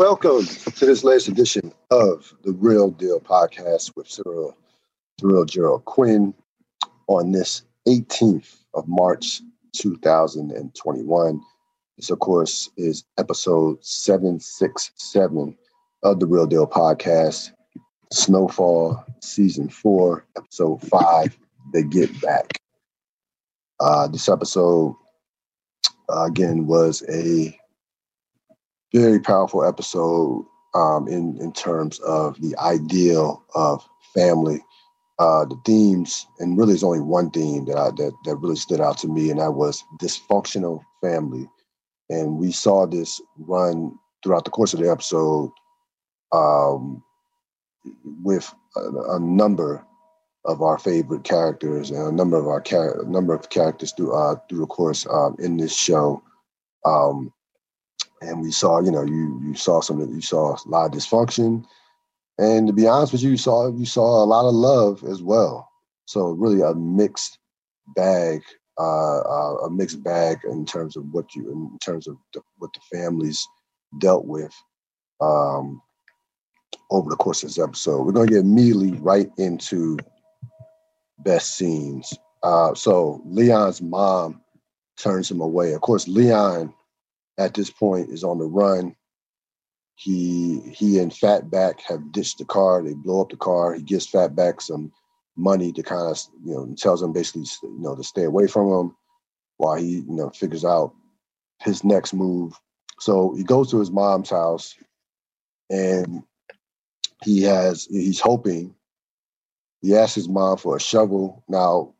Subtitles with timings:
[0.00, 4.56] Welcome to this latest edition of the Real Deal podcast with Cyril,
[5.20, 6.32] Cyril Gerald Quinn
[7.06, 9.42] on this 18th of March
[9.76, 11.42] 2021.
[11.98, 15.58] This, of course, is episode 767
[16.02, 17.50] of the Real Deal podcast,
[18.10, 21.38] Snowfall Season 4, Episode 5,
[21.74, 22.58] The Get Back.
[23.78, 24.96] Uh, this episode,
[26.08, 27.54] uh, again, was a
[28.92, 30.44] very powerful episode
[30.74, 34.64] um, in in terms of the ideal of family.
[35.18, 38.80] Uh, the themes, and really, there's only one theme that I, that that really stood
[38.80, 41.46] out to me, and that was dysfunctional family.
[42.08, 45.50] And we saw this run throughout the course of the episode
[46.32, 47.02] um,
[48.22, 49.84] with a, a, number
[50.44, 54.36] of our favorite characters and a number of our char- number of characters through uh,
[54.48, 56.22] through the course um, in this show.
[56.84, 57.32] Um,
[58.20, 61.64] and we saw, you know, you you saw some you saw a lot of dysfunction,
[62.38, 65.22] and to be honest with you, you saw you saw a lot of love as
[65.22, 65.68] well.
[66.06, 67.38] So really a mixed
[67.94, 68.42] bag,
[68.78, 72.70] uh, uh, a mixed bag in terms of what you in terms of the, what
[72.74, 73.46] the families
[74.00, 74.54] dealt with
[75.20, 75.80] um,
[76.90, 78.02] over the course of this episode.
[78.02, 79.98] We're going to get immediately right into
[81.20, 82.12] best scenes.
[82.42, 84.40] Uh, so Leon's mom
[84.98, 85.72] turns him away.
[85.72, 86.72] Of course, Leon
[87.40, 88.94] at this point is on the run.
[89.96, 92.82] He he and Fatback have ditched the car.
[92.82, 93.74] They blow up the car.
[93.74, 94.92] He gives Fatback some
[95.36, 98.68] money to kind of you know tells him basically you know to stay away from
[98.68, 98.96] him
[99.56, 100.94] while he you know figures out
[101.62, 102.52] his next move.
[103.00, 104.74] So he goes to his mom's house
[105.70, 106.22] and
[107.22, 108.74] he has he's hoping
[109.80, 111.42] he asks his mom for a shovel.
[111.48, 111.94] Now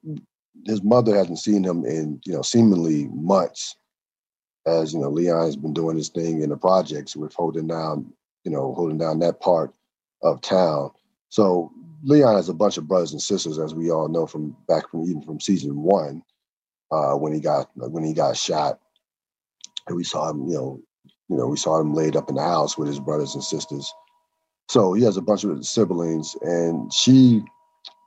[0.67, 3.77] his mother hasn't seen him in you know seemingly months
[4.67, 8.13] as you know, Leon has been doing his thing in the projects with holding down,
[8.45, 9.73] you know, holding down that part
[10.23, 10.91] of town.
[11.31, 14.91] So Leon has a bunch of brothers and sisters, as we all know from back
[14.91, 16.23] from even from season one,
[16.91, 18.81] uh, when he got when he got shot,
[19.87, 20.81] and we saw him, you know,
[21.29, 23.93] you know, we saw him laid up in the house with his brothers and sisters.
[24.69, 27.43] So he has a bunch of siblings, and she,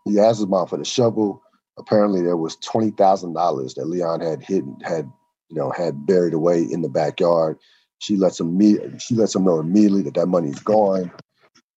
[0.05, 1.41] he asked his mom for the shovel.
[1.77, 5.11] Apparently, there was twenty thousand dollars that Leon had hidden had
[5.53, 7.59] you know, had buried away in the backyard.
[7.99, 8.79] She lets them meet.
[8.99, 11.11] She lets them know immediately that that money's gone.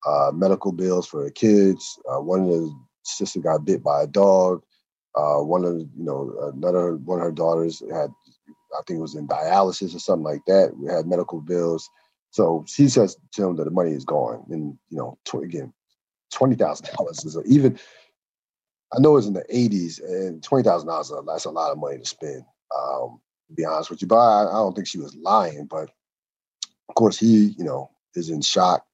[0.06, 1.98] Uh, medical bills for the kids.
[2.10, 4.62] Uh, one of the sisters got bit by a dog.
[5.14, 8.10] Uh, one of you know another one of her daughters had,
[8.72, 10.72] I think it was in dialysis or something like that.
[10.76, 11.88] We had medical bills.
[12.30, 15.72] So she says to him that the money is gone, and you know, tw- again,
[16.32, 17.78] twenty thousand dollars is even.
[18.94, 21.98] I know it's in the '80s, and twenty thousand dollars that's a lot of money
[21.98, 22.42] to spend.
[22.76, 23.20] Um,
[23.54, 24.08] be honest with you.
[24.08, 25.66] But I, I don't think she was lying.
[25.66, 25.90] But
[26.88, 28.84] of course, he, you know, is in shock.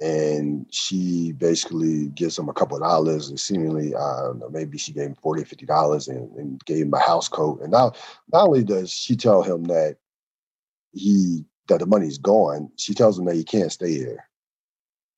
[0.00, 5.06] And she basically gives him a couple of dollars and seemingly, uh, maybe she gave
[5.06, 7.60] him 40 $50 and, and gave him a house coat.
[7.62, 7.92] And now,
[8.30, 9.96] not only does she tell him that
[10.92, 14.28] he, that the money's gone, she tells him that he can't stay here.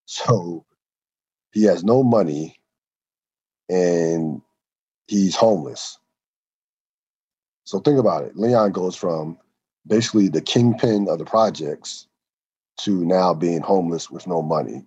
[0.04, 0.64] So
[1.52, 2.60] he has no money
[3.68, 4.40] and
[5.08, 5.98] he's homeless.
[7.68, 8.34] So think about it.
[8.34, 9.36] Leon goes from
[9.86, 12.06] basically the kingpin of the projects
[12.80, 14.86] to now being homeless with no money.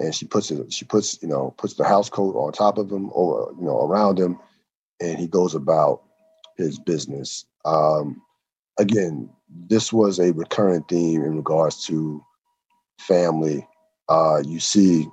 [0.00, 2.90] And she puts it, she puts, you know, puts the house coat on top of
[2.90, 4.40] him or, you know, around him,
[5.00, 6.02] and he goes about
[6.56, 7.44] his business.
[7.64, 8.20] Um,
[8.76, 12.20] again, this was a recurrent theme in regards to
[12.98, 13.64] family.
[14.08, 15.06] Uh, you see,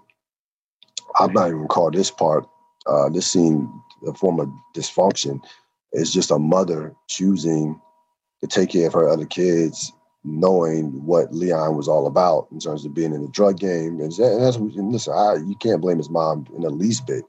[1.20, 2.48] I'm not even call this part,
[2.88, 3.72] uh, this scene
[4.08, 5.40] a form of dysfunction
[5.94, 7.80] it's just a mother choosing
[8.42, 9.94] to take care of her other kids,
[10.24, 14.00] knowing what Leon was all about in terms of being in the drug game.
[14.00, 17.24] And that's and listen, I, you can't blame his mom in the least bit.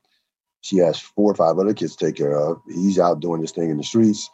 [0.63, 2.61] She has four or five other kids to take care of.
[2.67, 4.31] He's out doing this thing in the streets.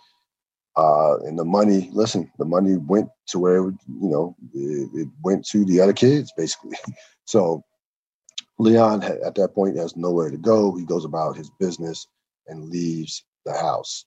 [0.76, 5.44] Uh, and the money, listen, the money went to where, you know, it, it went
[5.44, 6.76] to the other kids, basically.
[7.24, 7.64] so
[8.58, 10.76] Leon, at that point, has nowhere to go.
[10.76, 12.06] He goes about his business
[12.46, 14.04] and leaves the house.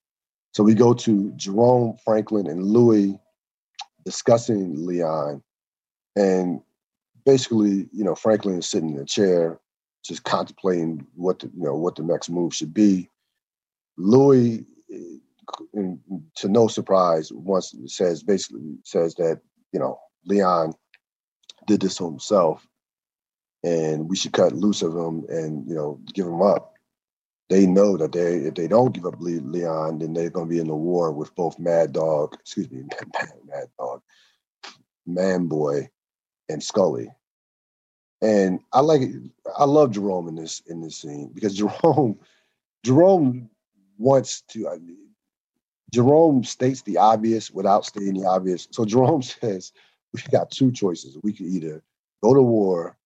[0.54, 3.20] So we go to Jerome, Franklin, and Louie
[4.06, 5.42] discussing Leon.
[6.16, 6.62] And
[7.26, 9.60] basically, you know, Franklin is sitting in a chair,
[10.06, 13.10] just contemplating what the, you know what the next move should be.
[13.98, 14.66] Louie,
[16.36, 19.42] to no surprise, once says basically says that
[19.72, 20.74] you know Leon
[21.66, 22.68] did this to himself,
[23.64, 26.73] and we should cut loose of him and you know give him up
[27.54, 30.60] they know that they if they don't give up Leon, then they're going to be
[30.60, 32.82] in a war with both Mad Dog, excuse me,
[33.46, 34.02] Mad Dog,
[35.06, 35.88] Man Boy,
[36.50, 37.10] and Scully.
[38.24, 39.02] And I like.
[39.56, 42.18] I love Jerome in this in this scene because Jerome
[42.84, 43.50] Jerome
[44.00, 44.68] wants to.
[44.70, 45.10] I mean,
[45.92, 48.68] Jerome states the obvious without stating the obvious.
[48.72, 49.74] So Jerome says
[50.12, 51.20] we got two choices.
[51.22, 51.84] We could either
[52.24, 52.98] go to war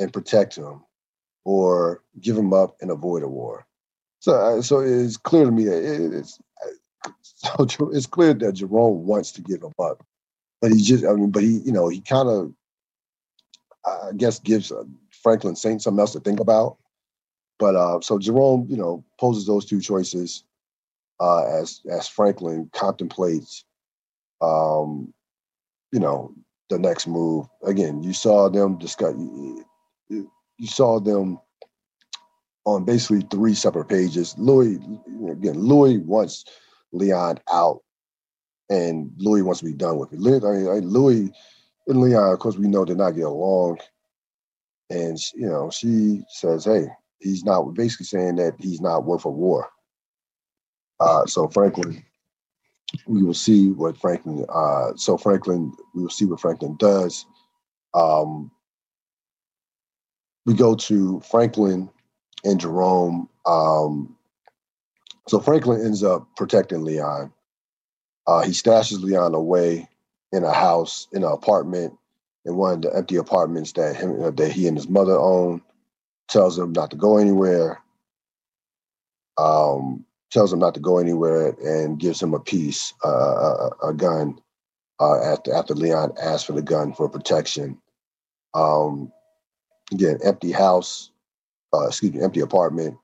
[0.00, 0.82] and protect him,
[1.44, 3.66] or give him up and avoid a war.
[4.20, 6.38] So, uh, so it's clear to me that it's
[7.22, 10.04] so it's clear that Jerome wants to give him up,
[10.60, 12.52] but he just, I mean, but he, you know, he kind of,
[13.84, 14.84] I guess, gives uh,
[15.22, 16.78] Franklin Saint something else to think about.
[17.58, 20.44] But uh, so Jerome, you know, poses those two choices
[21.20, 23.64] uh, as as Franklin contemplates,
[24.40, 25.12] um,
[25.92, 26.34] you know,
[26.70, 27.46] the next move.
[27.64, 29.14] Again, you saw them discuss.
[30.58, 31.38] You, saw them
[32.64, 34.34] on basically three separate pages.
[34.38, 34.76] Louie,
[35.30, 36.44] again, Louie wants
[36.92, 37.80] Leon out,
[38.70, 40.20] and Louie wants to be done with it.
[40.20, 41.32] Louie
[41.88, 43.78] and Leon, of course, we know did not get along,
[44.90, 46.86] and you know, she says, "Hey,
[47.18, 49.68] he's not." Basically saying that he's not worth a war.
[51.00, 52.04] Uh, so Franklin,
[53.06, 54.46] we will see what Franklin.
[54.48, 57.26] Uh, so Franklin, we will see what Franklin does.
[57.94, 58.50] Um,
[60.46, 61.90] we go to Franklin
[62.44, 63.28] and Jerome.
[63.46, 64.16] Um,
[65.28, 67.32] so Franklin ends up protecting Leon.
[68.26, 69.88] Uh, he stashes Leon away
[70.32, 71.94] in a house, in an apartment,
[72.44, 75.62] in one of the empty apartments that him uh, that he and his mother own.
[76.28, 77.80] Tells him not to go anywhere.
[79.38, 83.94] Um, tells him not to go anywhere and gives him a piece, uh, a, a,
[83.94, 84.38] gun.
[85.00, 87.78] Uh, after after Leon asks for the gun for protection.
[88.54, 89.12] Um,
[89.92, 91.10] again, empty house,
[91.74, 92.96] uh, excuse me, empty apartment,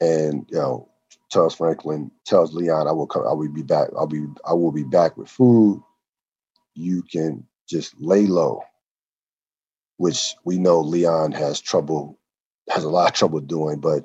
[0.00, 0.88] and you know,
[1.30, 4.72] tells Franklin, tells Leon, I will come, I will be back, I'll be, I will
[4.72, 5.82] be back with food.
[6.74, 8.62] You can just lay low,
[9.98, 12.18] which we know Leon has trouble,
[12.70, 14.04] has a lot of trouble doing, but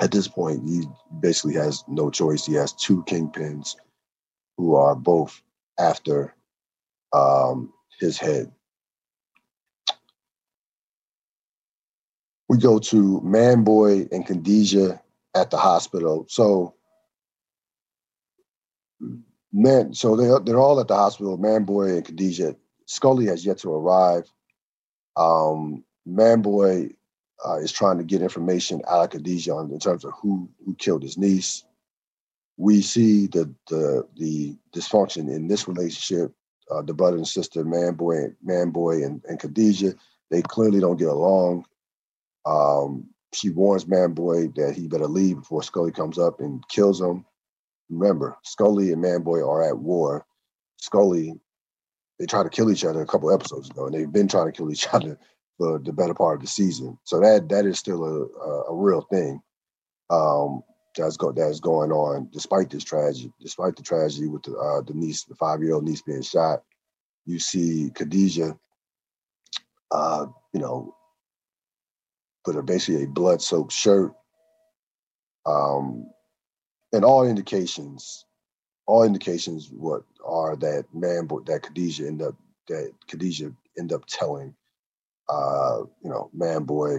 [0.00, 0.84] at this point, he
[1.20, 2.46] basically has no choice.
[2.46, 3.74] He has two kingpins
[4.56, 5.40] who are both
[5.78, 6.34] after
[7.12, 8.52] um, his head.
[12.48, 15.00] We go to Manboy and Khadijah
[15.34, 16.26] at the hospital.
[16.28, 16.74] So
[19.52, 21.38] man, so they they're all at the hospital.
[21.38, 22.56] Manboy and Khadijah.
[22.86, 24.24] Scully has yet to arrive.
[25.16, 26.94] Um, Manboy
[27.46, 30.74] uh, is trying to get information out of Khadijah on, in terms of who who
[30.76, 31.64] killed his niece.
[32.56, 36.32] We see the the the dysfunction in this relationship.
[36.70, 39.94] Uh, the brother and sister, Manboy, Manboy, and, and Khadijah,
[40.30, 41.64] they clearly don't get along.
[42.48, 47.26] Um, she warns Manboy that he better leave before Scully comes up and kills him.
[47.90, 50.24] Remember, Scully and Manboy are at war.
[50.78, 51.34] Scully,
[52.18, 54.52] they tried to kill each other a couple episodes ago, and they've been trying to
[54.52, 55.18] kill each other
[55.58, 56.98] for the better part of the season.
[57.04, 59.42] So that that is still a a, a real thing
[60.10, 60.62] um,
[60.96, 63.32] that's go that's going on despite this tragedy.
[63.40, 66.62] Despite the tragedy with the uh, the niece, the five year old niece being shot,
[67.26, 68.58] you see Khadijah,
[69.90, 70.94] uh, you know,
[72.44, 74.12] but a, basically a blood soaked shirt.
[75.46, 76.10] Um,
[76.92, 78.24] and all indications,
[78.86, 82.34] all indications what are that man boy that Khadijah end up
[82.68, 84.54] that Khadijah end up telling
[85.28, 86.98] uh, you know, man boy,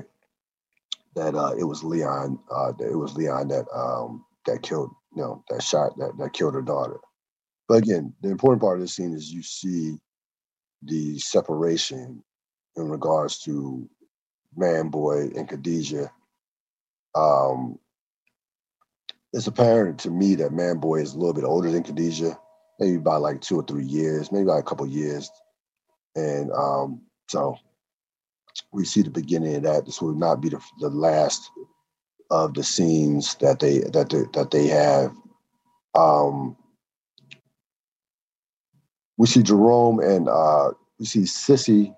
[1.16, 5.22] that uh, it was Leon uh, that it was Leon that um, that killed you
[5.22, 7.00] know that shot that that killed her daughter.
[7.68, 9.98] But again, the important part of this scene is you see
[10.84, 12.24] the separation
[12.78, 13.90] in regards to
[14.58, 16.12] Manboy and Khadijah.
[17.16, 17.80] Um,
[19.34, 22.38] it's apparent to me that Manboy is a little bit older than Khadijah,
[22.80, 25.30] maybe by like two or three years, maybe by a couple years.
[26.16, 27.58] And um, so
[28.74, 29.86] we see the beginning of that.
[29.86, 31.52] This will not be the, the last
[32.32, 35.14] of the scenes that they that they, that they have.
[35.96, 36.56] Um,
[39.18, 41.94] we see Jerome and uh, we see Cissy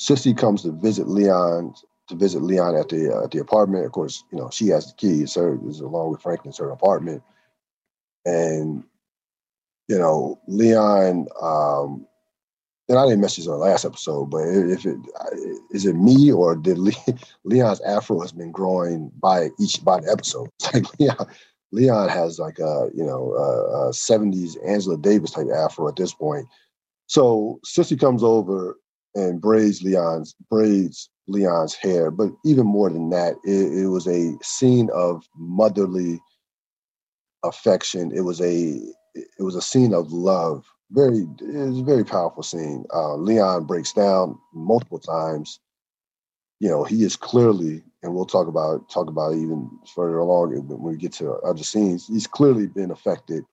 [0.00, 1.74] Cissy comes to visit Leon
[2.08, 3.84] to visit Leon at the uh, at the apartment.
[3.84, 5.34] Of course, you know she has the keys.
[5.34, 7.22] Her is along with Franklin's her apartment,
[8.24, 8.82] and
[9.88, 11.26] you know Leon.
[11.40, 12.06] Um,
[12.88, 14.96] and I didn't mention this on the last episode, but if it
[15.70, 16.78] is it me or did
[17.44, 20.48] Leon's afro has been growing by each by the episode?
[20.60, 21.26] It's like Leon,
[21.72, 26.48] Leon has like a you know a 70s Angela Davis type afro at this point.
[27.06, 28.78] So Cissy comes over
[29.14, 32.10] and braids Leon's braids Leon's hair.
[32.10, 36.20] But even more than that, it, it was a scene of motherly
[37.44, 38.12] affection.
[38.14, 38.80] It was a
[39.14, 42.84] it was a scene of love very it's a very powerful scene.
[42.92, 45.60] Uh, Leon breaks down multiple times.
[46.58, 50.82] You know, he is clearly, and we'll talk about talk about even further along when
[50.82, 52.06] we get to other scenes.
[52.06, 53.44] He's clearly been affected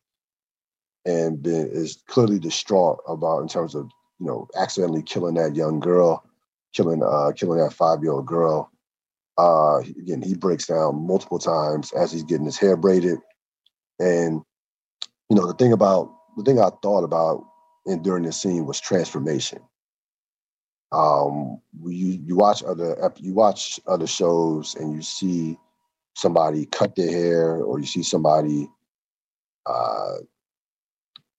[1.06, 5.79] and been is clearly distraught about in terms of you know accidentally killing that young
[5.79, 6.24] girl,
[6.74, 8.71] killing uh killing that five year old girl.
[9.38, 13.19] Uh, again, he breaks down multiple times as he's getting his hair braided,
[14.00, 14.41] and
[15.29, 17.45] you know the thing about the thing I thought about
[17.86, 19.59] in during this scene was transformation.
[20.91, 25.57] Um, you you watch other you watch other shows and you see
[26.15, 28.69] somebody cut their hair or you see somebody
[29.67, 30.13] uh,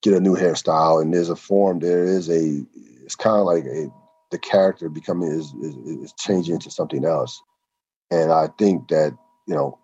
[0.02, 2.62] get a new hairstyle and there's a form there is a
[3.04, 3.88] it's kind of like a
[4.30, 7.40] the character becoming is, is is changing into something else.
[8.10, 9.12] And i think that
[9.46, 9.78] you know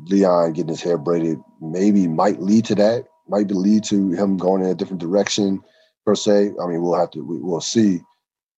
[0.00, 4.62] leon getting his hair braided maybe might lead to that might lead to him going
[4.62, 5.62] in a different direction
[6.04, 6.52] per se.
[6.60, 8.00] I mean we'll have to we, will see.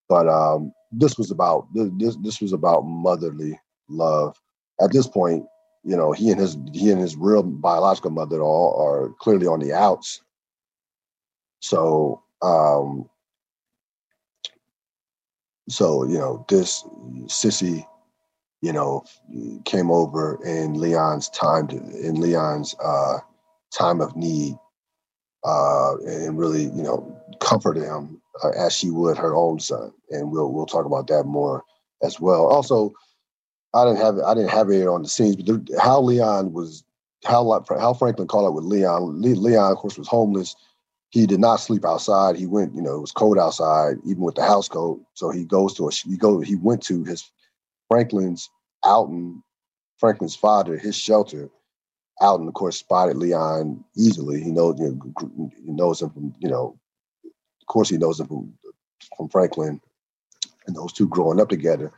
[0.09, 4.37] But um this was about this this was about motherly love.
[4.81, 5.45] At this point
[5.85, 9.47] you know he and his he and his real biological mother at all are clearly
[9.47, 10.21] on the outs
[11.67, 13.09] so, um,
[15.69, 16.85] so you know, this
[17.27, 17.85] Cissy,
[18.63, 19.05] you know,
[19.65, 23.19] came over in Leon's time to, in Leon's uh,
[23.77, 24.55] time of need,
[25.45, 29.93] uh, and really, you know, comforted him uh, as she would her own son.
[30.11, 31.65] And we'll we'll talk about that more
[32.01, 32.47] as well.
[32.47, 32.93] Also,
[33.75, 36.85] I didn't have I didn't have it on the scenes, but how Leon was
[37.25, 39.21] how how Franklin called it with Leon.
[39.21, 40.55] Leon, of course, was homeless
[41.17, 42.37] he did not sleep outside.
[42.37, 45.01] He went, you know, it was cold outside, even with the house coat.
[45.15, 47.31] So he goes to a he go he went to his
[47.89, 48.51] Franklin's
[48.83, 49.43] Alton,
[49.99, 51.49] Franklin's father, his shelter.
[52.21, 54.43] Alton, of course, spotted Leon easily.
[54.43, 56.79] He knows you know, he knows him from you know,
[57.25, 58.53] of course he knows him from
[59.17, 59.81] from Franklin,
[60.67, 61.93] and those two growing up together,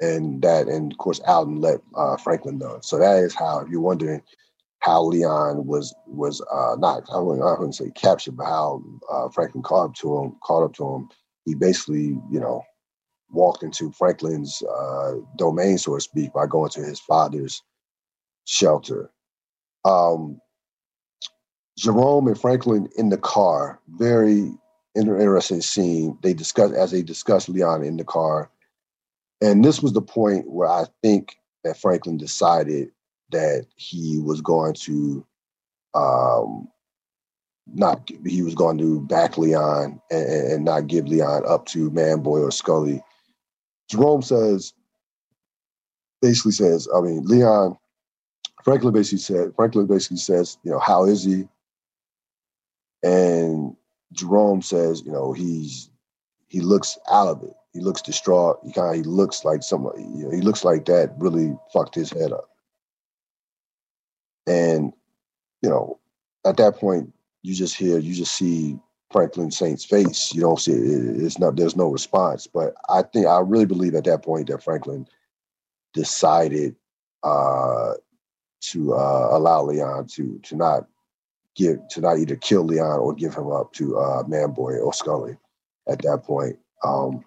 [0.00, 2.80] and that and of course Alton let uh, Franklin know.
[2.82, 4.22] So that is how, if you're wondering,
[4.80, 9.28] how Leon was was uh, not I wouldn't, I wouldn't say captured, but how uh,
[9.30, 10.36] Franklin caught up to him.
[10.42, 11.08] Caught up to him.
[11.44, 12.62] He basically, you know,
[13.30, 17.62] walked into Franklin's uh, domain, so to speak, by going to his father's
[18.44, 19.10] shelter.
[19.84, 20.40] Um,
[21.78, 24.50] Jerome and Franklin in the car, very
[24.94, 26.18] interesting scene.
[26.22, 28.50] They discuss as they discuss Leon in the car,
[29.40, 32.90] and this was the point where I think that Franklin decided
[33.30, 35.26] that he was going to
[35.94, 36.68] um,
[37.74, 42.42] not he was going to back Leon and, and, not give Leon up to Manboy
[42.42, 43.02] or Scully.
[43.90, 44.72] Jerome says
[46.22, 47.76] basically says, I mean, Leon
[48.62, 51.48] Franklin basically said Franklin basically says, you know, how is he?
[53.02, 53.76] And
[54.12, 55.90] Jerome says, you know, he's
[56.48, 57.54] he looks out of it.
[57.72, 58.58] He looks distraught.
[58.64, 60.02] He kind of he looks like somebody.
[60.02, 62.48] You know, he looks like that really fucked his head up.
[64.46, 64.92] And,
[65.62, 65.98] you know,
[66.44, 67.12] at that point,
[67.42, 68.78] you just hear, you just see
[69.10, 70.34] Franklin Saint's face.
[70.34, 72.46] You don't see it, it's not, there's no response.
[72.46, 75.06] But I think, I really believe at that point that Franklin
[75.94, 76.76] decided
[77.22, 77.94] uh,
[78.60, 80.86] to uh, allow Leon to, to not
[81.54, 85.36] give, to not either kill Leon or give him up to uh, Manboy or Scully
[85.88, 86.56] at that point.
[86.84, 87.24] Um,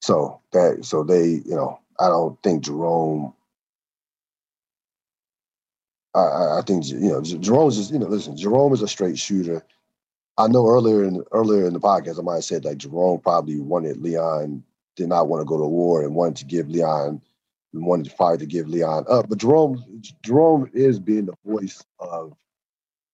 [0.00, 3.34] so that, so they, you know, I don't think Jerome
[6.14, 8.36] I, I think you know Jerome is just you know listen.
[8.36, 9.64] Jerome is a straight shooter.
[10.38, 13.60] I know earlier in earlier in the podcast, I might have said like Jerome probably
[13.60, 14.62] wanted Leon
[14.96, 17.20] did not want to go to war and wanted to give Leon
[17.72, 19.28] wanted to probably to give Leon up.
[19.28, 19.84] But Jerome
[20.24, 22.34] Jerome is being the voice of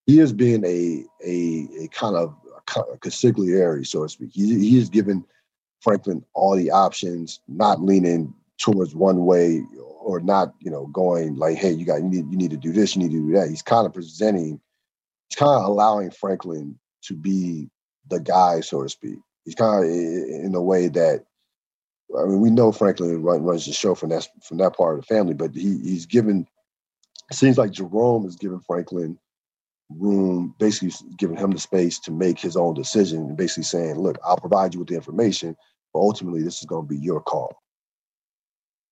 [0.07, 2.35] he is being a a a kind of
[2.77, 4.31] a consigliere, so to speak.
[4.33, 5.25] He, he is giving
[5.81, 9.63] Franklin all the options, not leaning towards one way
[10.07, 12.71] or not, you know, going like, hey, you got you need you need to do
[12.73, 13.49] this, you need to do that.
[13.49, 14.61] He's kind of presenting,
[15.29, 17.69] he's kind of allowing Franklin to be
[18.09, 19.19] the guy, so to speak.
[19.45, 21.25] He's kind of in a way that
[22.17, 25.01] I mean, we know Franklin run, runs the show from that from that part of
[25.01, 26.47] the family, but he he's given.
[27.33, 29.19] seems like Jerome is giving Franklin
[29.91, 34.19] room, basically giving him the space to make his own decision, and basically saying, "Look,
[34.25, 35.57] I'll provide you with the information,
[35.93, 37.57] but ultimately, this is going to be your call."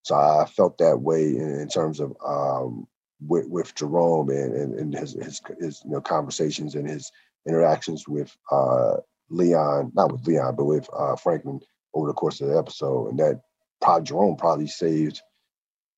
[0.05, 2.87] So I felt that way in, in terms of um,
[3.25, 7.11] with, with Jerome and, and, and his, his, his you know conversations and his
[7.47, 8.97] interactions with uh,
[9.31, 11.59] Leon, not with Leon, but with uh, Franklin
[11.95, 13.41] over the course of the episode, and that
[13.81, 15.23] probably Jerome probably saved,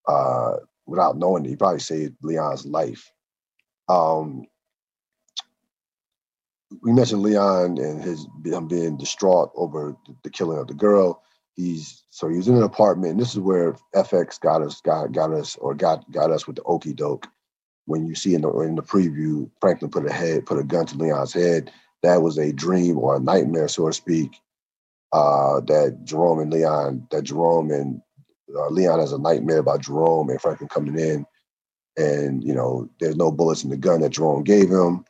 [0.08, 0.54] uh,
[0.86, 3.12] without knowing it, he probably saved Leon's life.
[3.90, 4.46] Um,
[6.82, 11.22] we mentioned Leon and his him being distraught over the killing of the girl.
[11.58, 13.18] So he was in an apartment.
[13.18, 16.64] This is where FX got us, got got us, or got got us with the
[16.64, 17.28] okey doke.
[17.86, 20.86] When you see in the in the preview, Franklin put a head, put a gun
[20.88, 21.72] to Leon's head.
[22.04, 24.32] That was a dream or a nightmare, so to speak.
[25.14, 28.02] Uh, that Jerome and Leon, that Jerome and
[28.56, 31.26] uh, Leon has a nightmare about Jerome and Franklin coming in,
[31.98, 35.06] and you know there's no bullets in the gun that Jerome gave him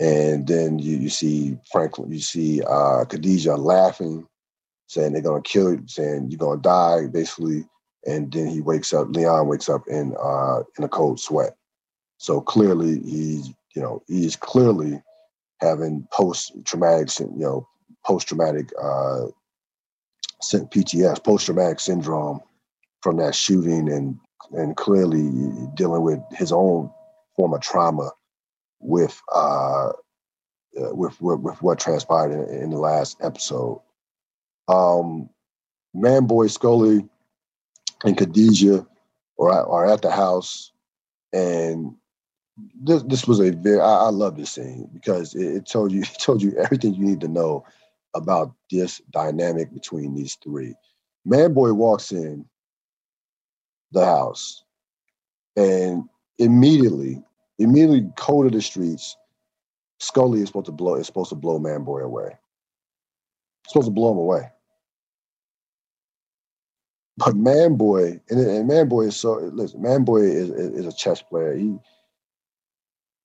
[0.00, 4.26] and then you, you see Franklin, you see uh, Khadijah laughing,
[4.86, 7.64] saying they're gonna kill you, saying you're gonna die, basically.
[8.06, 9.08] And then he wakes up.
[9.10, 11.56] Leon wakes up in uh, in a cold sweat.
[12.18, 15.02] So clearly, he's you know he's clearly
[15.60, 17.68] having post traumatic, you know,
[18.04, 19.26] post traumatic uh,
[20.42, 22.40] PTS, post traumatic syndrome
[23.00, 24.18] from that shooting, and
[24.52, 25.30] and clearly
[25.74, 26.90] dealing with his own
[27.36, 28.10] form of trauma
[28.80, 33.80] with uh, uh, with, with, with what transpired in, in the last episode.
[34.68, 35.30] Um,
[35.94, 37.08] Man Boy Scully
[38.04, 38.86] and Khadijah
[39.40, 40.72] are, are at the house,
[41.32, 41.94] and
[42.82, 46.02] this this was a very I, I love this scene because it, it told you
[46.02, 47.64] it told you everything you need to know
[48.14, 50.74] about this dynamic between these three.
[51.24, 52.46] Man Boy walks in
[53.92, 54.64] the house,
[55.56, 56.04] and
[56.38, 57.22] immediately
[57.58, 59.16] immediately code of the streets.
[60.00, 62.30] Scully is supposed to blow is supposed to blow Manboy away.
[63.68, 64.50] supposed to blow him away.
[67.16, 69.80] But Manboy and, and Manboy is so listen.
[69.80, 71.54] Manboy is, is, is a chess player.
[71.54, 71.76] He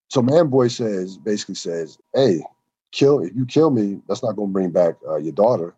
[0.09, 2.43] so Manboy says basically says, "Hey,
[2.91, 5.75] kill if you kill me, that's not going to bring back uh, your daughter.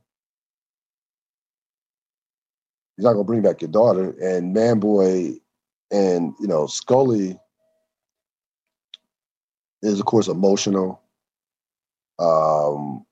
[2.97, 5.39] He's not going to bring back your daughter." And Manboy
[5.89, 7.39] and you know Scully
[9.81, 11.01] is of course emotional.
[12.19, 13.05] Um,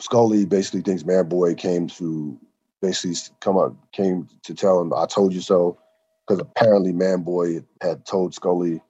[0.00, 2.38] Scully basically thinks Manboy came to
[2.82, 5.78] basically come up, came to tell him, "I told you so,"
[6.26, 8.82] because apparently Manboy had told Scully,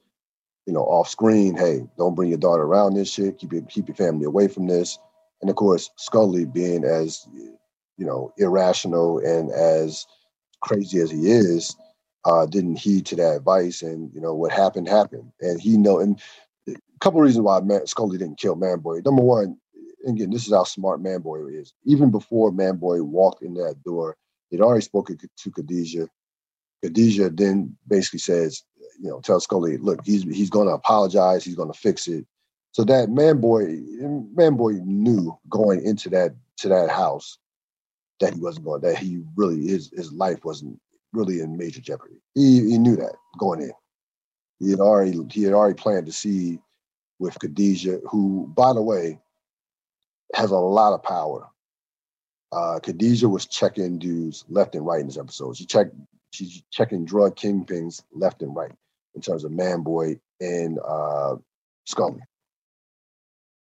[0.67, 3.39] you know, off screen, "Hey, don't bring your daughter around this shit.
[3.39, 4.99] Keep your keep your family away from this."
[5.43, 10.07] And of course, Scully, being as you know irrational and as
[10.63, 11.77] crazy as he is,
[12.25, 16.01] uh, didn't heed to that advice, and you know what happened happened, and he know
[16.01, 16.21] and
[16.69, 19.05] a couple of reasons why Man, Scully didn't kill Manboy.
[19.05, 19.59] Number one,
[20.07, 21.73] again, this is how smart Manboy is.
[21.85, 24.17] Even before Manboy walked in that door,
[24.51, 26.09] he'd already spoken to Khadijah.
[26.83, 28.63] Khadijah then basically says,
[29.01, 31.45] you know, tell Scully, look, he's he's going to apologize.
[31.45, 32.27] He's going to fix it.
[32.73, 33.83] So that Manboy,
[34.35, 37.39] Manboy knew going into that to that house
[38.21, 38.81] that he wasn't going.
[38.81, 40.79] That he really his his life wasn't
[41.13, 42.17] really in major jeopardy.
[42.35, 43.73] He he knew that going in.
[44.59, 46.61] He had already he had already planned to see
[47.19, 49.21] with Khadijah, who, by the way,
[50.35, 51.49] has a lot of power.
[52.51, 55.57] Uh, Khadijah was checking dudes left and right in this episode.
[55.57, 55.95] She checked,
[56.33, 58.73] she's checking drug kingpins left and right
[59.15, 61.37] in terms of Manboy and uh,
[61.87, 62.21] Scully.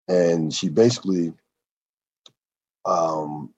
[0.09, 1.33] And she basically,
[2.85, 3.53] um,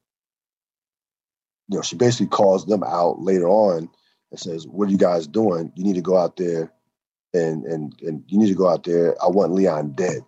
[1.68, 3.88] you know, she basically calls them out later on
[4.30, 5.72] and says, "What are you guys doing?
[5.74, 6.70] You need to go out there
[7.32, 9.16] and and and you need to go out there.
[9.22, 10.22] I want Leon dead.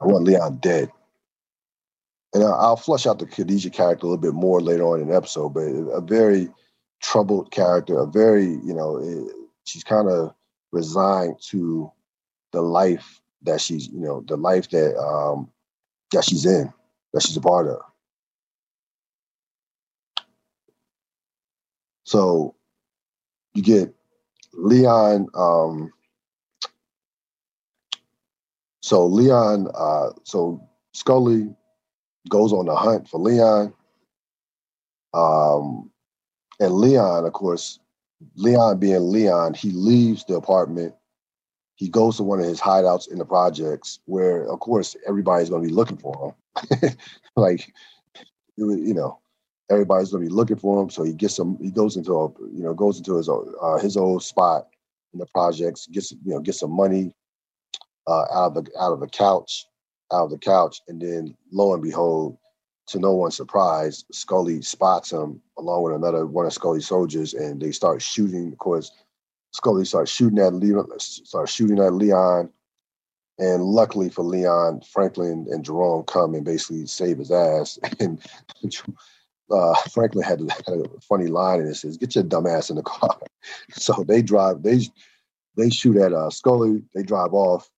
[0.00, 0.90] I want Leon dead.
[2.32, 5.16] And I'll flush out the Khadijah character a little bit more later on in the
[5.16, 6.48] episode, but a very
[7.00, 9.32] troubled character, a very, you know, eh,
[9.64, 10.34] she's kind of
[10.72, 11.90] resigned to
[12.52, 15.48] the life that she's, you know, the life that um
[16.10, 16.72] that she's in,
[17.12, 17.80] that she's a part of.
[22.04, 22.54] So
[23.54, 23.94] you get
[24.52, 25.92] Leon, um,
[28.84, 30.60] so Leon, uh, so
[30.92, 31.48] Scully
[32.28, 33.72] goes on the hunt for Leon.
[35.14, 35.90] Um,
[36.60, 37.78] and Leon, of course,
[38.36, 40.94] Leon being Leon, he leaves the apartment.
[41.76, 45.62] He goes to one of his hideouts in the projects where, of course, everybody's going
[45.62, 46.90] to be looking for him.
[47.36, 47.72] like,
[48.58, 49.18] you know,
[49.70, 50.90] everybody's gonna be looking for him.
[50.90, 51.56] So he gets some.
[51.58, 54.68] He goes into a you know goes into his uh, his old spot
[55.14, 55.86] in the projects.
[55.86, 57.14] Gets you know gets some money
[58.06, 59.66] uh, out of the out of the couch,
[60.12, 62.36] out of the couch, and then lo and behold,
[62.88, 67.60] to no one's surprise, Scully spots him along with another one of Scully's soldiers, and
[67.60, 68.52] they start shooting.
[68.52, 68.90] Of course,
[69.52, 70.88] Scully starts shooting at Leon.
[70.98, 72.50] Starts shooting at Leon.
[73.38, 77.78] And luckily for Leon, Franklin and Jerome come and basically save his ass.
[78.00, 78.22] And
[79.50, 82.76] uh, Franklin had, had, a funny line and it says, "Get your dumb ass in
[82.76, 83.18] the car."
[83.70, 84.62] so they drive.
[84.62, 84.80] They
[85.56, 86.82] they shoot at uh, Scully.
[86.94, 87.70] They drive off.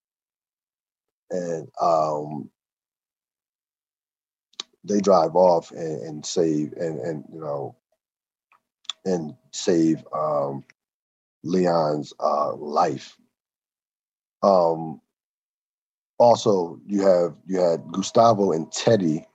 [1.31, 2.51] And um,
[4.85, 7.77] they drive off and, and save and and you know
[9.07, 10.65] and save um,
[11.45, 13.17] Leon's uh, life.
[14.43, 15.01] Um,
[16.19, 19.27] also, you have you had Gustavo and Teddy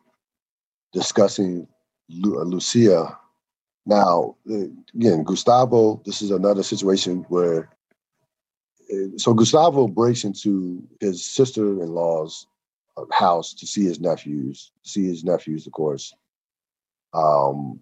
[0.93, 1.67] discussing
[2.09, 3.17] Lu- uh, Lucia.
[3.85, 6.01] Now, again, Gustavo.
[6.05, 7.69] This is another situation where.
[9.17, 12.47] So Gustavo breaks into his sister-in-law's
[13.11, 16.13] house to see his nephews, see his nephews, of course.
[17.13, 17.79] Um,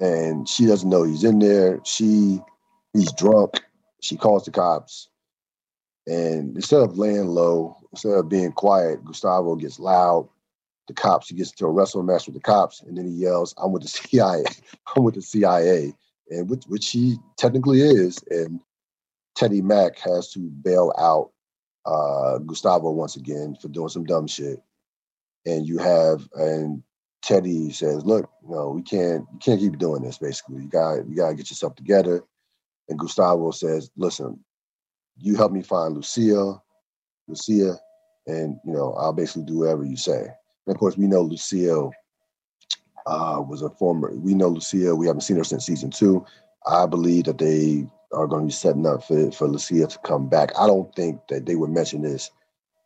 [0.00, 1.80] and she doesn't know he's in there.
[1.84, 2.40] She,
[2.92, 3.62] he's drunk.
[4.00, 5.08] She calls the cops,
[6.06, 10.28] and instead of laying low, instead of being quiet, Gustavo gets loud.
[10.88, 13.54] The cops, he gets into a wrestle match with the cops, and then he yells,
[13.58, 14.44] "I'm with the CIA.
[14.96, 15.94] I'm with the CIA,"
[16.30, 18.22] and which, which he technically is.
[18.30, 18.60] And
[19.36, 21.30] Teddy Mack has to bail out
[21.86, 24.60] uh, Gustavo once again for doing some dumb shit.
[25.46, 26.82] And you have and
[27.22, 30.18] Teddy says, "Look, you know, we can't we can't keep doing this.
[30.18, 32.22] Basically, you got you got to get yourself together."
[32.88, 34.42] And Gustavo says, "Listen,
[35.18, 36.60] you help me find Lucia,
[37.28, 37.76] Lucia,
[38.26, 40.20] and you know, I'll basically do whatever you say."
[40.66, 41.90] And of course, we know Lucia
[43.06, 44.12] uh, was a former.
[44.14, 44.94] We know Lucia.
[44.94, 46.24] We haven't seen her since season two.
[46.66, 50.28] I believe that they are going to be setting up for for Lucia to come
[50.28, 50.50] back.
[50.58, 52.30] I don't think that they would mention this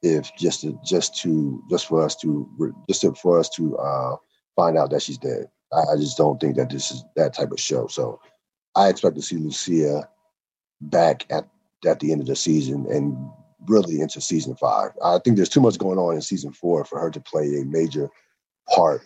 [0.03, 4.16] if just to, just to just for us to just to, for us to uh,
[4.55, 5.46] find out that she's dead.
[5.72, 7.87] I, I, just don't think that this is that type of show.
[7.87, 8.20] So
[8.77, 10.09] I expect to see Lucia
[10.81, 11.48] back at
[11.87, 13.16] at the end of the season and
[13.66, 14.90] really into season five.
[15.03, 17.64] I think there's too much going on in season four for her to play a
[17.64, 18.11] major
[18.74, 19.03] part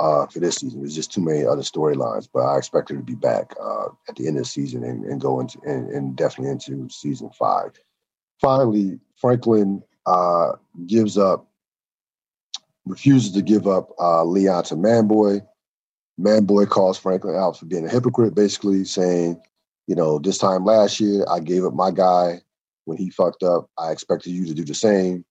[0.00, 0.80] uh, for this season.
[0.80, 4.16] There's just too many other storylines, but I expect her to be back uh, at
[4.16, 7.72] the end of the season and, and go into and, and, definitely into season five.
[8.40, 10.52] Finally, Franklin uh,
[10.86, 11.46] gives up,
[12.86, 15.46] refuses to give up uh, Leon to Manboy.
[16.18, 19.40] Manboy calls Franklin out for being a hypocrite, basically saying,
[19.86, 22.40] you know, this time last year I gave up my guy
[22.86, 23.68] when he fucked up.
[23.78, 25.24] I expected you to do the same.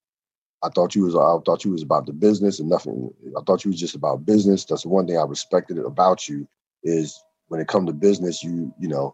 [0.64, 3.12] I thought you was I thought you was about the business and nothing.
[3.38, 4.66] I thought you was just about business.
[4.66, 6.48] That's the one thing I respected about you
[6.84, 9.14] is when it come to business, you you know,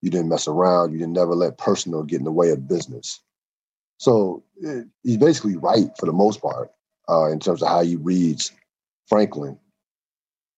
[0.00, 0.92] you didn't mess around.
[0.92, 3.20] You didn't never let personal get in the way of business.
[3.98, 6.70] So it, eh, he's basically right for the most part
[7.08, 8.52] uh, in terms of how he reads
[9.06, 9.58] Franklin.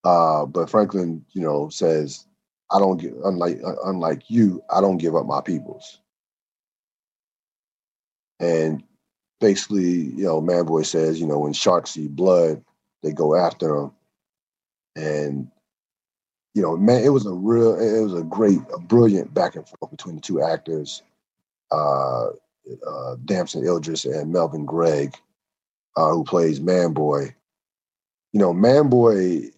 [0.05, 2.27] Uh, but Franklin, you know, says,
[2.71, 4.63] "I don't get unlike unlike you.
[4.71, 6.01] I don't give up my peoples."
[8.41, 8.85] And
[9.41, 12.63] basically, you know, Manboy says, you know, when sharks see blood,
[13.03, 13.93] they go after them.
[14.97, 15.51] And,
[16.55, 19.67] you know, man, it was a real, it was a great, a brilliant back and
[19.69, 21.03] forth between the two actors,
[21.71, 22.29] uh,
[22.87, 25.15] uh, Damson Idris and Melvin Gregg,
[25.97, 27.35] uh, who plays Manboy.
[28.33, 29.51] You know, Manboy,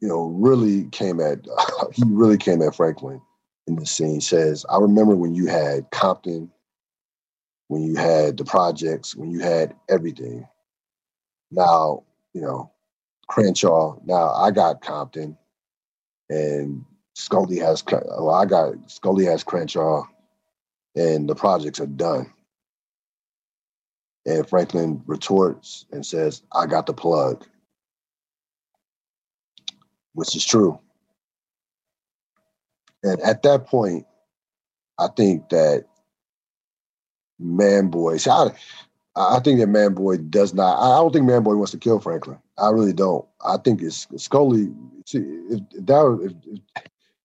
[0.00, 1.46] you know, really came at,
[1.92, 3.20] he really came at Franklin
[3.66, 4.20] in the scene.
[4.20, 6.50] Says, I remember when you had Compton
[7.72, 10.46] when you had the projects, when you had everything.
[11.50, 12.02] Now,
[12.34, 12.70] you know,
[13.28, 15.38] Crenshaw, now I got Compton
[16.28, 20.02] and Scully has, well, I got, Scully has Crenshaw
[20.94, 22.30] and the projects are done.
[24.26, 27.46] And Franklin retorts and says, I got the plug,
[30.12, 30.78] which is true.
[33.02, 34.04] And at that point,
[34.98, 35.86] I think that
[37.42, 38.20] Manboy.
[38.20, 38.50] See, I,
[39.14, 40.78] I think that Manboy does not.
[40.78, 42.38] I don't think Manboy wants to kill Franklin.
[42.58, 43.26] I really don't.
[43.44, 44.68] I think it's Scully.
[45.06, 46.60] See, if, if that if,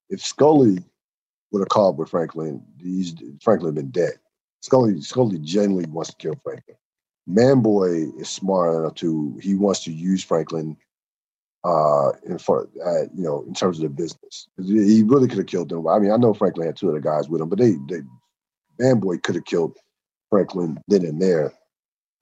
[0.09, 0.79] if, Scully
[1.51, 4.13] would have called with Franklin, he's Franklin been dead.
[4.61, 6.77] Scully Scully genuinely wants to kill Franklin.
[7.29, 10.75] Manboy is smart enough to he wants to use Franklin
[11.63, 14.47] uh in for uh, you know in terms of the business.
[14.57, 15.87] He really could have killed them.
[15.87, 18.01] I mean, I know Franklin had two other guys with him, but they they
[18.79, 19.77] Manboy could have killed
[20.29, 21.53] Franklin then and there.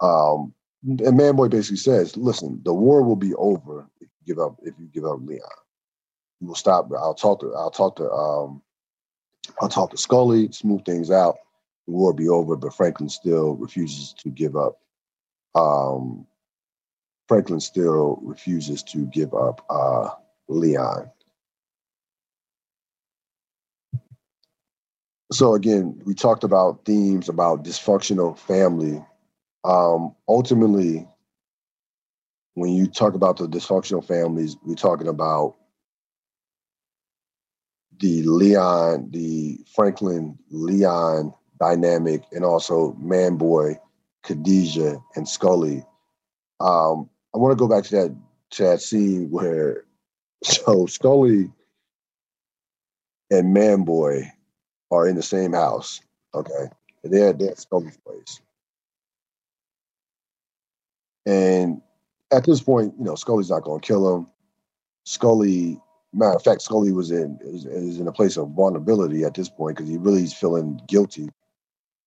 [0.02, 4.58] Um, and Manboy basically says, "Listen, the war will be over if you give up.
[4.62, 5.42] If you give up Leon,
[6.40, 6.92] you will stop.
[6.94, 7.54] I'll talk to.
[7.56, 8.10] I'll talk to.
[8.12, 8.62] Um,
[9.62, 11.38] I'll talk to Scully, smooth things out.
[11.88, 14.80] The war will be over, but Franklin still refuses to give up.
[15.54, 16.26] Um,
[17.28, 20.10] Franklin still refuses to give up uh,
[20.48, 21.10] Leon.
[25.32, 29.04] So again, we talked about themes about dysfunctional family.
[29.64, 31.08] Um, ultimately,
[32.54, 35.56] when you talk about the dysfunctional families, we're talking about
[38.00, 43.80] the Leon, the Franklin Leon dynamic, and also Man Boy,
[44.24, 45.84] Khadijah, and Scully.
[46.60, 48.16] Um, I want to go back to that
[48.52, 49.86] to that scene where
[50.44, 51.52] so Scully
[53.32, 54.32] and Man Boy
[54.92, 56.02] are in the same house.
[56.34, 56.70] Okay,
[57.04, 58.42] they're, they're at Scully's place,
[61.26, 61.82] and
[62.32, 64.28] at this point, you know, Scully's not going to kill him.
[65.06, 65.80] Scully,
[66.14, 69.50] matter of fact, Scully was in is, is in a place of vulnerability at this
[69.50, 71.30] point because he really is feeling guilty.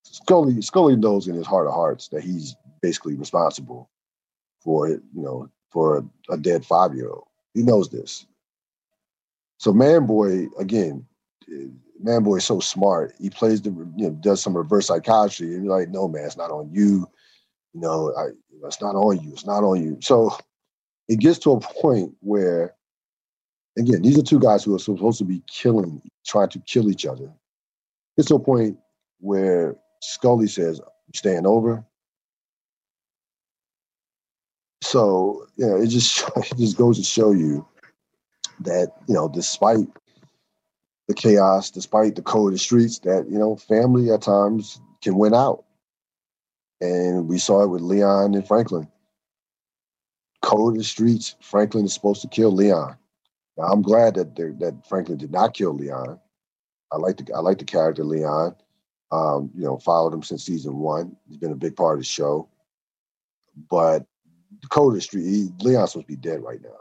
[0.05, 3.91] Scully Scully knows in his heart of hearts that he's basically responsible
[4.61, 7.27] for it, you know, for a, a dead five year old.
[7.55, 8.27] He knows this.
[9.59, 11.07] So Man Boy, again,
[12.01, 13.15] Man Boy is so smart.
[13.21, 16.37] He plays the you know does some reverse psychiatry, and you're like, no man, it's
[16.37, 17.09] not on you.
[17.75, 18.29] You know, I,
[18.67, 19.33] it's not on you.
[19.33, 19.99] It's not on you.
[20.01, 20.37] So
[21.09, 22.75] it gets to a point where,
[23.77, 27.07] again, these are two guys who are supposed to be killing, trying to kill each
[27.07, 27.33] other.
[28.17, 28.79] It's to a point
[29.21, 31.85] where Scully says, "I'm staying over."
[34.83, 37.67] So you know, it just it just goes to show you
[38.61, 39.87] that you know, despite
[41.09, 45.35] the chaos, despite the code of streets, that you know, family at times can win
[45.35, 45.65] out,
[46.81, 48.87] and we saw it with Leon and Franklin.
[50.43, 52.97] Code of streets, Franklin is supposed to kill Leon.
[53.57, 56.21] Now, I'm glad that that Franklin did not kill Leon.
[56.93, 58.55] I like the I like the character Leon.
[59.11, 61.17] Um, you know, followed him since season one.
[61.27, 62.49] He's been a big part of the show.
[63.71, 64.07] But
[64.63, 66.77] the the street, he, Leon's supposed to be dead right now.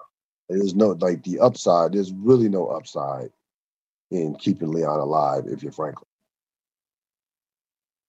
[0.49, 1.93] There's no like the upside.
[1.93, 3.31] There's really no upside
[4.11, 6.05] in keeping Leon alive if you're Franklin,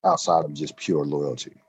[0.05, 1.61] outside of just pure loyalty.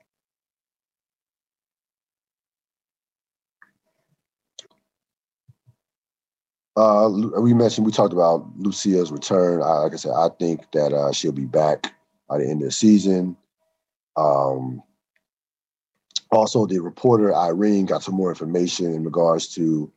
[6.76, 9.60] Uh, we mentioned we talked about Lucia's return.
[9.62, 11.94] I, like I said, I think that uh, she'll be back
[12.28, 13.36] by the end of the season.
[14.16, 14.82] Um,
[16.30, 19.92] also, the reporter Irene got some more information in regards to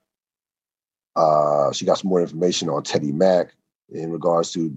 [1.15, 3.53] uh, she got some more information on Teddy Mack
[3.89, 4.75] in regards to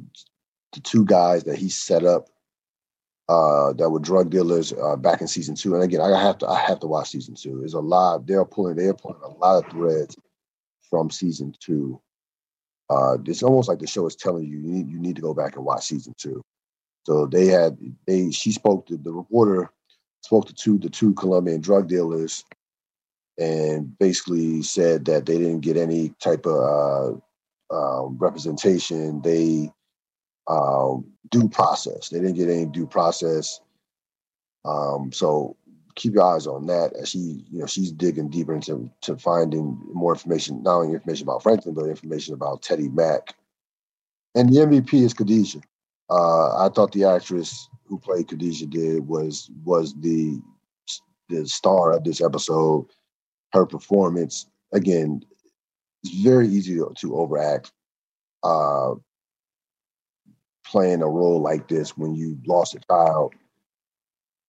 [0.73, 2.29] the two guys that he set up
[3.29, 5.75] uh, that were drug dealers uh, back in season two.
[5.75, 7.59] And again, I have to I have to watch season two.
[7.59, 10.16] There's a lot they're pulling they're pulling a lot of threads
[10.88, 12.01] from season two.
[12.88, 15.35] Uh, it's almost like the show is telling you you need you need to go
[15.35, 16.42] back and watch season two.
[17.05, 19.71] So they had they she spoke to the reporter
[20.23, 22.45] spoke to two the two Colombian drug dealers
[23.38, 27.19] and basically said that they didn't get any type of uh,
[27.71, 29.21] um, representation.
[29.23, 29.71] They
[30.49, 32.09] um, due process.
[32.09, 33.61] They didn't get any due process.
[34.65, 35.57] Um, so
[35.95, 39.81] keep your eyes on that as she, you know, she's digging deeper into to finding
[39.93, 43.35] more information, not only information about Franklin, but information about Teddy Mack.
[44.35, 45.63] And the MVP is Khadijah.
[46.11, 50.41] Uh, I thought the actress who played Khadijah did was was the
[51.29, 52.87] the star of this episode
[53.53, 55.23] her performance again
[56.07, 57.73] it's very easy to, to overact
[58.42, 58.95] uh,
[60.64, 63.35] playing a role like this when you lost a child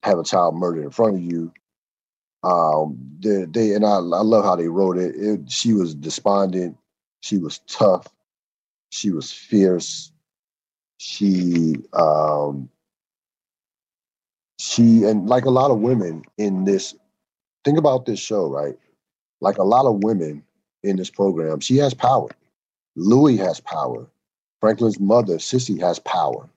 [0.03, 1.51] have a child murdered in front of you.
[2.43, 5.15] Um they, they and I, I love how they wrote it.
[5.15, 6.77] it she was despondent.
[7.21, 8.07] She was tough.
[8.91, 10.11] She was fierce.
[10.97, 12.69] She um
[14.59, 16.95] she and like a lot of women in this
[17.65, 18.77] think about this show right?
[19.41, 20.43] Like a lot of women
[20.83, 22.29] in this program, she has power.
[22.95, 24.07] Louie has power.
[24.59, 26.49] Franklin's mother, Cissy, has power.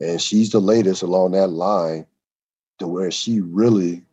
[0.00, 2.06] And she's the latest along that line
[2.78, 4.04] to where she really,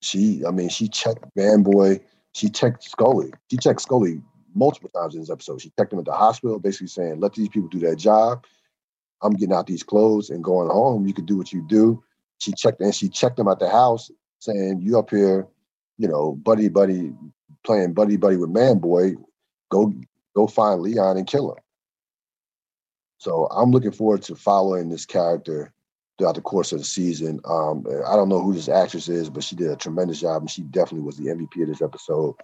[0.00, 2.00] she, I mean, she checked Man Boy,
[2.34, 3.32] she checked Scully.
[3.50, 4.20] She checked Scully
[4.54, 5.60] multiple times in this episode.
[5.60, 8.44] She checked him at the hospital, basically saying, let these people do their job.
[9.22, 11.06] I'm getting out these clothes and going home.
[11.06, 12.02] You can do what you do.
[12.38, 15.46] She checked and she checked him at the house, saying, You up here
[15.98, 17.12] you know, buddy buddy
[17.64, 19.14] playing buddy buddy with Man Boy,
[19.70, 19.92] go
[20.34, 21.62] go find Leon and kill him.
[23.18, 25.72] So I'm looking forward to following this character
[26.18, 27.40] throughout the course of the season.
[27.44, 30.50] Um, I don't know who this actress is, but she did a tremendous job, and
[30.50, 32.34] she definitely was the MVP of this episode.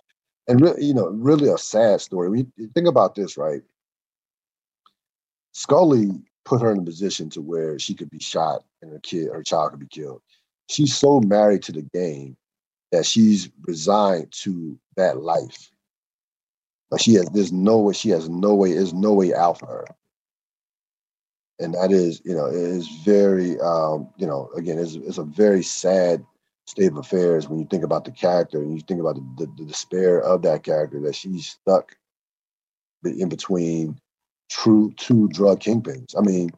[0.46, 2.46] And really, you know, really a sad story.
[2.56, 3.62] You think about this, right?
[5.52, 6.10] Scully
[6.44, 9.42] put her in a position to where she could be shot and her kid, her
[9.42, 10.22] child could be killed.
[10.68, 12.36] She's so married to the game
[12.92, 15.70] that she's resigned to that life.
[16.90, 19.66] Like she has, there's no way, she has no way, there's no way out for
[19.66, 19.84] her.
[21.58, 25.24] And that is, you know, it is very, um, you know, again, it's, it's a
[25.24, 26.24] very sad
[26.66, 29.52] state of affairs when you think about the character and you think about the, the,
[29.58, 31.96] the despair of that character that she's stuck
[33.04, 33.98] in between
[34.50, 36.16] true two drug kingpins.
[36.16, 36.50] I mean,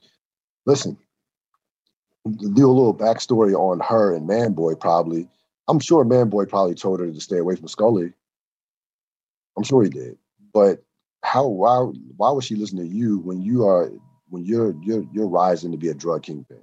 [0.66, 0.97] listen,
[2.27, 4.79] do a little backstory on her and Manboy.
[4.79, 5.29] Probably,
[5.70, 8.12] I'm sure Manboy probably told her to stay away from Scully.
[9.56, 10.18] I'm sure he did,
[10.52, 10.83] but
[11.22, 11.46] how?
[11.48, 11.78] Why?
[12.16, 13.92] Why would she listen to you when you are
[14.30, 16.62] when you're you're you're rising to be a drug kingpin?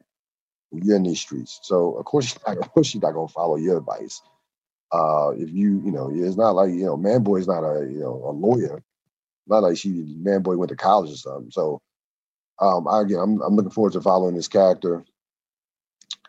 [0.71, 3.55] You're in these streets, so of course, she's not, of course, she's not gonna follow
[3.57, 4.21] your advice.
[4.91, 7.99] Uh, if you, you know, it's not like you know, Manboy is not a you
[7.99, 8.83] know a lawyer.
[9.47, 11.51] Not like she Manboy went to college or something.
[11.51, 11.81] So,
[12.59, 15.05] um, I, again, I'm I'm looking forward to following this character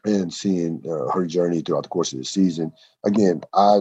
[0.04, 2.72] and seeing uh, her journey throughout the course of the season.
[3.04, 3.80] Again, I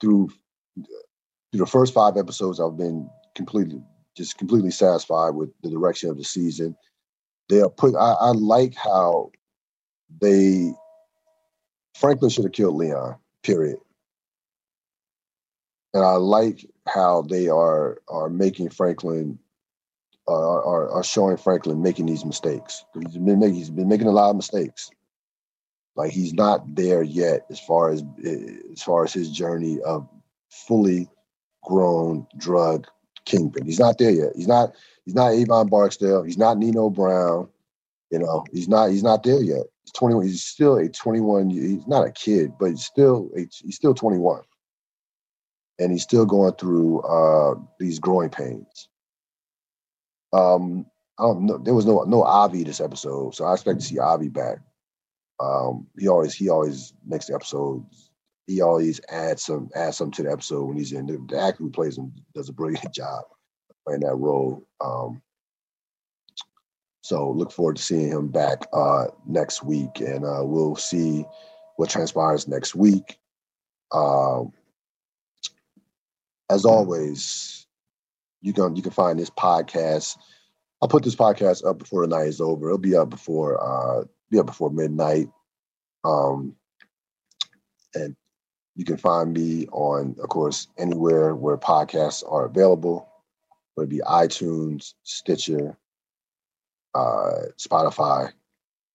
[0.00, 0.30] through
[0.76, 3.80] through the first five episodes, I've been completely
[4.16, 6.76] just completely satisfied with the direction of the season.
[7.48, 7.94] They are put.
[7.94, 9.30] I, I like how
[10.20, 10.72] they
[11.94, 13.16] Franklin should have killed Leon.
[13.42, 13.78] Period.
[15.94, 19.38] And I like how they are are making Franklin
[20.28, 22.84] uh, are are showing Franklin making these mistakes.
[22.94, 24.90] He's been making he's been making a lot of mistakes.
[25.96, 28.04] Like he's not there yet as far as
[28.72, 30.06] as far as his journey of
[30.50, 31.08] fully
[31.62, 32.86] grown drug
[33.24, 33.64] kingpin.
[33.64, 34.32] He's not there yet.
[34.36, 36.22] He's not he's not Avon Barksdale.
[36.22, 37.48] He's not Nino Brown.
[38.10, 39.64] You know, he's not he's not there yet.
[39.84, 40.26] He's 21.
[40.26, 41.50] He's still a 21.
[41.50, 44.42] He's not a kid, but he's still he's still 21,
[45.78, 48.88] and he's still going through uh, these growing pains.
[50.32, 50.86] Um,
[51.18, 51.58] I don't know.
[51.58, 54.58] There was no no Avi this episode, so I expect to see Avi back.
[55.40, 58.10] Um, he always he always makes the episodes.
[58.46, 61.06] He always adds some adds something to the episode when he's in.
[61.06, 63.24] The, the actor who plays him does a brilliant job
[63.86, 64.66] playing that role.
[64.80, 65.22] Um,
[67.02, 71.24] so look forward to seeing him back uh, next week, and uh, we'll see
[71.76, 73.18] what transpires next week.
[73.92, 74.52] Um,
[76.50, 77.66] as always,
[78.42, 80.16] you can you can find this podcast.
[80.82, 82.66] I'll put this podcast up before the night is over.
[82.66, 85.28] It'll be up before uh, up before midnight.
[86.04, 86.56] Um,
[87.94, 88.16] and
[88.74, 93.08] you can find me on, of course, anywhere where podcasts are available,
[93.74, 95.76] whether it be iTunes, Stitcher,
[96.94, 98.32] uh, Spotify,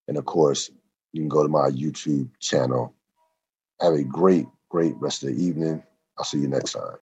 [0.08, 0.70] and of course,
[1.13, 2.94] you can go to my YouTube channel.
[3.82, 5.84] Have a great, great rest of the evening.
[6.17, 6.98] I'll see you next time.